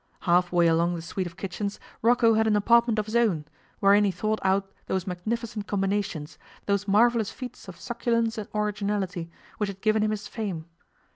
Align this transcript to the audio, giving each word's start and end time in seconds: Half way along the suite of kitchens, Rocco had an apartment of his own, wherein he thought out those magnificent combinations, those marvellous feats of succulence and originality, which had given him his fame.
Half 0.21 0.51
way 0.51 0.65
along 0.65 0.95
the 0.95 1.01
suite 1.03 1.27
of 1.27 1.37
kitchens, 1.37 1.79
Rocco 2.01 2.33
had 2.33 2.47
an 2.47 2.55
apartment 2.55 2.97
of 2.97 3.05
his 3.05 3.15
own, 3.15 3.45
wherein 3.81 4.03
he 4.03 4.09
thought 4.09 4.39
out 4.41 4.71
those 4.87 5.05
magnificent 5.05 5.67
combinations, 5.67 6.39
those 6.65 6.87
marvellous 6.87 7.29
feats 7.29 7.67
of 7.67 7.79
succulence 7.79 8.35
and 8.39 8.49
originality, 8.55 9.29
which 9.59 9.67
had 9.69 9.81
given 9.81 10.01
him 10.01 10.09
his 10.09 10.27
fame. 10.27 10.65